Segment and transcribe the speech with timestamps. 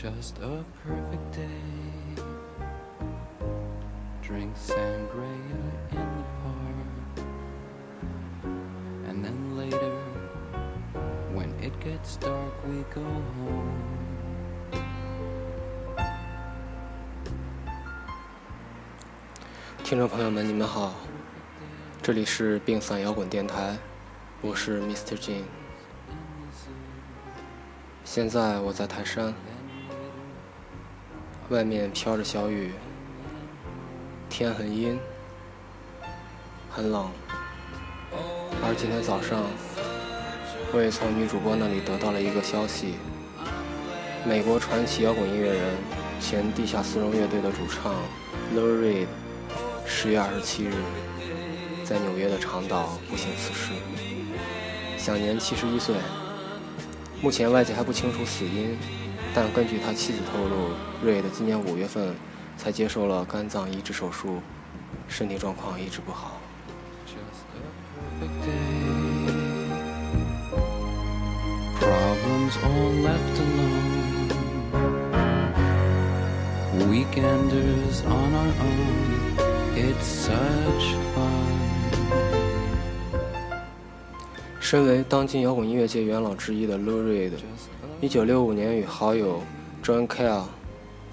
[0.00, 2.22] Just a perfect day.
[4.22, 5.58] Drink sangria
[5.90, 7.26] in the park.
[9.08, 9.98] And then later,
[11.34, 13.74] when it gets dark, we go home.
[19.82, 20.94] 听众朋友们，你们好，
[22.00, 23.76] 这里是病散摇滚电台，
[24.42, 25.16] 我是 Mr.
[25.16, 25.42] Jin。
[28.04, 29.34] 现在我在泰山，
[31.50, 32.72] 外面飘着小雨，
[34.28, 34.98] 天很阴，
[36.70, 37.10] 很冷。
[38.62, 39.44] 而今天早上，
[40.74, 42.96] 我也从女主播那里得到了一个消息：
[44.26, 45.62] 美国传奇摇滚音乐人、
[46.20, 47.94] 前地下丝绒乐队的主唱
[48.54, 49.06] Laurie，。
[49.86, 50.74] 十月二十七日，
[51.82, 53.72] 在纽约的长岛不幸辞世，
[54.98, 55.94] 享年七十一岁。
[57.22, 58.76] 目前外界还不清楚死因，
[59.34, 60.70] 但根据他妻子透露，
[61.02, 62.14] 瑞的今年五月份
[62.56, 64.40] 才接受了肝脏移植手术，
[65.06, 66.40] 身体状况一直不好。
[71.80, 73.96] Problems all left alone.
[76.90, 79.36] Weekenders on our own.
[79.76, 81.67] It's such fun.
[84.70, 87.30] 身为当今摇滚音乐界元老之一的 Lou Reed，
[88.02, 89.42] 一九六五年与好友
[89.82, 90.42] John Cale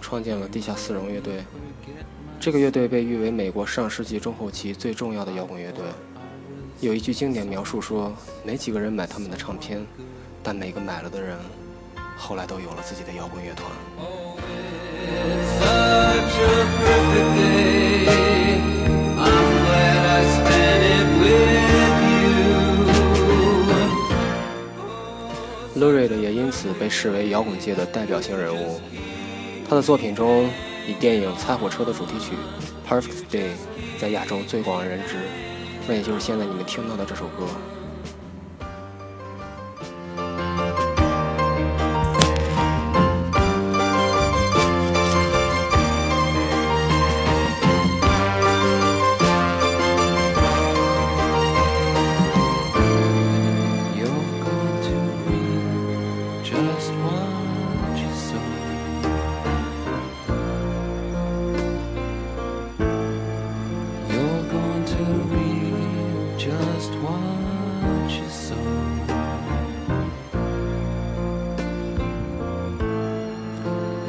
[0.02, 1.42] 创建了地下丝绒乐队。
[2.38, 5.86] 这个乐队被誉为美国上世纪中后期最重要的摇滚乐队。
[6.82, 9.88] 有一句经典描述说：“没几个人买他们的唱片，
[10.44, 11.38] 但每个买了的人，
[12.18, 13.72] 后来都有了自己的摇滚乐团。”
[26.86, 28.80] 被视为摇滚界的代表性人物。
[29.68, 30.48] 他的作品中，
[30.88, 32.34] 以电影《猜火车》的主题曲
[32.88, 33.48] 《Perfect Day》
[33.98, 35.16] 在亚洲最广为人知，
[35.88, 37.48] 那也就是现在你们听到的这首歌。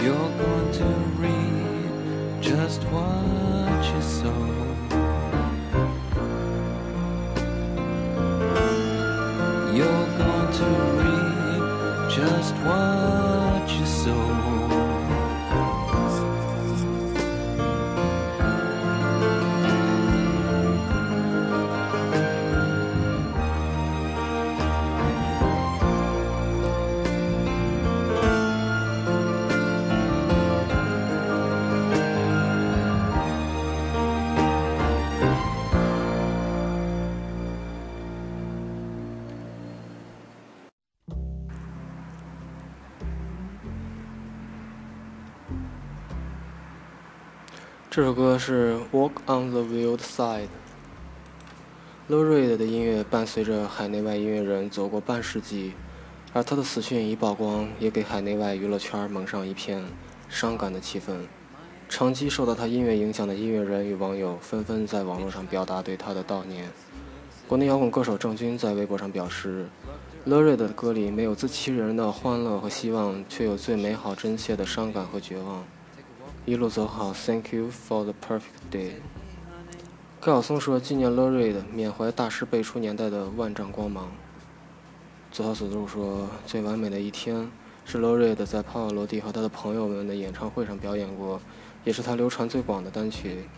[0.06, 0.84] You're going to
[1.20, 4.65] reap just what you sow.
[12.66, 13.05] one.
[47.96, 50.42] 这首歌是《Walk on the Wild Side》。
[52.08, 55.72] l o r i d 的音乐伴随着海内外音乐人走过半世纪，
[56.34, 59.82] 而他的死讯一曝光，也给海内外娱乐圈蒙上一片
[60.28, 61.20] 伤感的气氛。
[61.88, 66.68] 长期受到他音乐影响的音乐人与网友纷纷在网络上表达对他的悼念。
[67.48, 69.68] 国内摇滚歌手郑钧在微博上表示
[70.26, 75.64] l o r i d 的歌里没有自欺人的欢乐和希望，却有最美好真切的伤感和绝望。”
[76.46, 78.92] 一路走好，Thank you for the perfect day。
[80.20, 84.12] 高晓松说：“纪念 Lou Reed，缅怀大师辈出年代的万丈光芒。”
[85.32, 87.50] 左小祖咒说：“最完美的一天
[87.84, 91.40] 是 Lou Reed 在帕瓦罗蒂和他的朋友们的演唱会上表演过，
[91.82, 93.48] 也是他流传最广的单曲，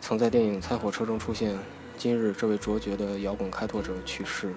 [0.00, 1.56] 曾在电影《猜火车》中出现。
[1.96, 4.52] 今日这位卓绝的摇滚开拓者去世。”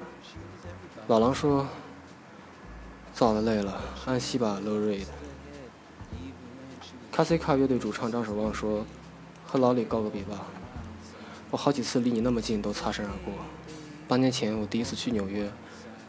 [1.05, 1.67] 老狼说
[3.13, 4.79] ：“造的累了，安息吧，Lou
[7.15, 8.85] ”卡西卡乐队主唱张守望说
[9.47, 10.47] ：“和老李告个别吧，
[11.49, 13.33] 我好几次离你那么近都擦身而过。
[14.05, 15.49] 八年前我第一次去纽约，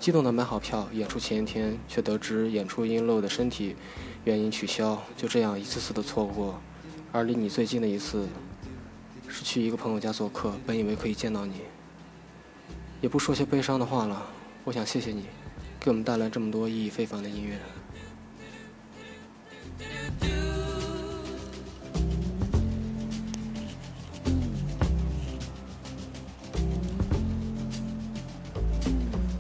[0.01, 3.77] 激动的买好票，演出前一天却得知演出因漏的身体
[4.25, 6.59] 原因取消，就这样一次次的错过。
[7.13, 8.27] 而离你最近的一次，
[9.29, 11.61] 是去一个朋友家做客，本以为可以见到你，
[13.01, 14.27] 也不说些悲伤的话了。
[14.65, 15.27] 我想谢谢你，
[15.79, 17.57] 给我们带来这么多意义非凡的音乐。”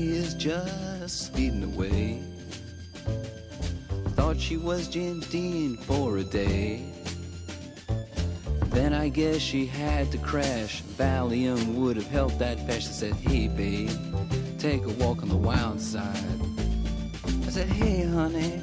[0.00, 2.22] Jackie is just speeding away.
[4.16, 6.86] Thought she was James Dean for a day.
[8.68, 10.82] Then I guess she had to crash.
[10.96, 12.86] Valium would have helped that patch.
[12.86, 13.90] I said, hey babe,
[14.58, 16.40] take a walk on the wild side.
[17.46, 18.62] I said, hey honey,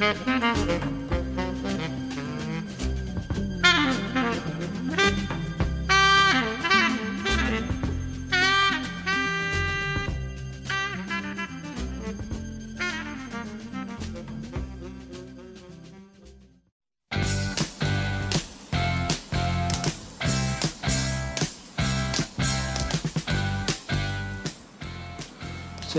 [0.00, 0.08] 最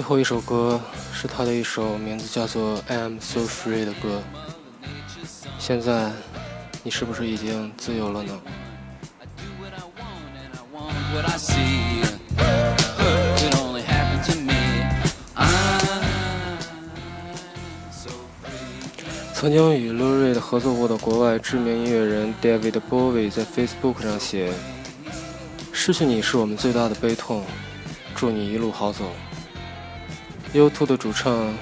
[0.02, 0.82] 后一首歌
[1.22, 4.24] 是他的一首名字叫做《I Am So Free》的歌。
[5.60, 6.12] 现在，
[6.82, 8.42] 你是不是已经自由了呢？
[19.36, 24.52] 曾经与 Lou Reed 合作过的国外知名音乐人 David Bowie 在 Facebook 上写
[25.72, 27.44] ：“失去你是我们最大的悲痛，
[28.16, 29.06] 祝你一路好走。”
[30.54, 31.54] U2 的主唱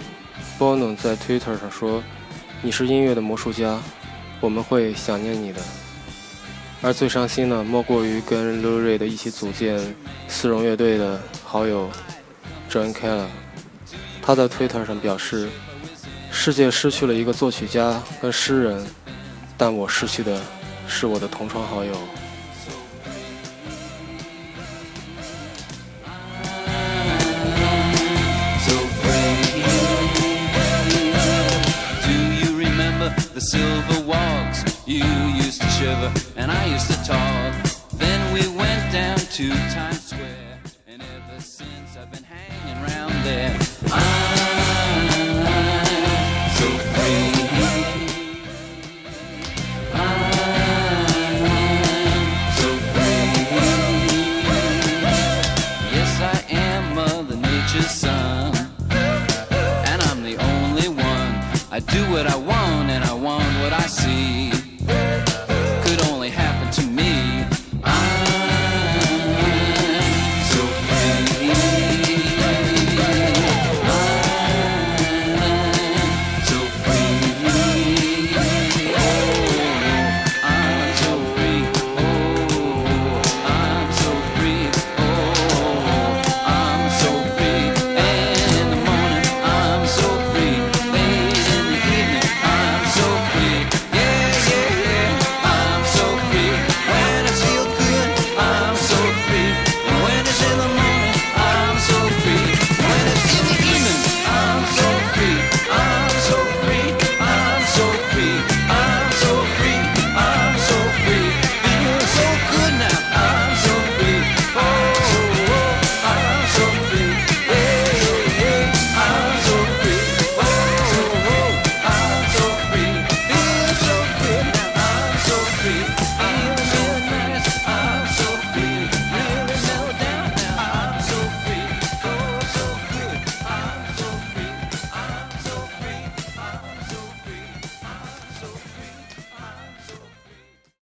[0.58, 2.02] Bono 在 Twitter 上说
[2.64, 3.80] ：“你是音乐的魔术家，
[4.42, 5.62] 我们会想念你的。”
[6.82, 9.80] 而最伤心的莫过于跟 Lou Reed 一起组建
[10.28, 11.88] 丝绒乐队的好友
[12.68, 13.28] John Keller。
[14.24, 15.50] 他在 Twitter 上表示
[16.32, 18.84] ：“世界失去了一个作曲家跟诗人，
[19.56, 20.42] 但我失去的
[20.88, 21.94] 是我的同窗好友。”
[33.40, 34.66] The silver walks.
[34.86, 35.06] You
[35.36, 37.54] used to shiver and I used to talk.
[37.94, 43.58] Then we went down to Times Square, and ever since I've been hanging around there.
[43.94, 44.09] I'm
[61.72, 64.69] I do what I want and I want what I see.